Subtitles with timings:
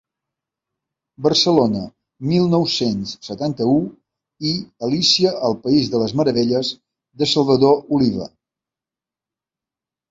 [1.25, 1.81] Barcelona,
[2.31, 3.75] mil nou-cents setanta-u
[4.53, 4.57] i
[4.89, 6.75] Alícia al país de les meravelles
[7.23, 8.33] de Salvador Oliva.